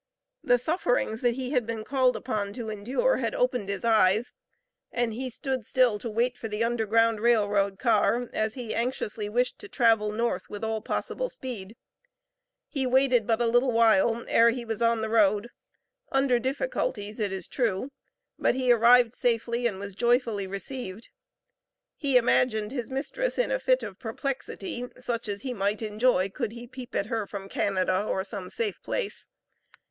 The 0.43 0.57
sufferings 0.57 1.21
that 1.21 1.35
he 1.35 1.51
had 1.51 1.67
been 1.67 1.83
called 1.83 2.15
upon 2.15 2.53
to 2.53 2.69
endure 2.71 3.17
had 3.17 3.35
opened 3.35 3.69
his 3.69 3.85
eyes, 3.85 4.33
and 4.91 5.13
he 5.13 5.29
stood 5.29 5.63
still 5.63 5.99
to 5.99 6.09
wait 6.09 6.39
for 6.39 6.47
the 6.47 6.63
Underground 6.63 7.19
Rail 7.19 7.47
Road 7.47 7.77
car, 7.77 8.27
as 8.33 8.55
he 8.55 8.73
anxiously 8.73 9.29
wished 9.29 9.59
to 9.59 9.69
travel 9.69 10.11
north, 10.11 10.49
with 10.49 10.63
all 10.63 10.81
possible 10.81 11.29
speed. 11.29 11.75
He 12.67 12.87
waited 12.87 13.27
but 13.27 13.41
a 13.41 13.45
little 13.45 13.71
while, 13.71 14.25
ere 14.27 14.49
he 14.49 14.65
was 14.65 14.81
on 14.81 15.01
the 15.01 15.07
road, 15.09 15.49
under 16.11 16.39
difficulties 16.39 17.19
it 17.19 17.31
is 17.31 17.47
true, 17.47 17.91
but 18.39 18.55
he 18.55 18.71
arrived 18.71 19.13
safely 19.13 19.67
and 19.67 19.77
was 19.77 19.93
joyfully 19.93 20.47
received. 20.47 21.09
He 21.95 22.17
imagined 22.17 22.71
his 22.71 22.89
mistress 22.89 23.37
in 23.37 23.51
a 23.51 23.59
fit 23.59 23.83
of 23.83 23.99
perplexity, 23.99 24.87
such 24.97 25.29
as 25.29 25.41
he 25.41 25.53
might 25.53 25.83
enjoy, 25.83 26.29
could 26.29 26.53
he 26.53 26.65
peep 26.65 26.95
at 26.95 27.05
her 27.05 27.27
from 27.27 27.47
Canada, 27.47 28.01
or 28.03 28.23
some 28.23 28.49
safe 28.49 28.81
place. 28.81 29.27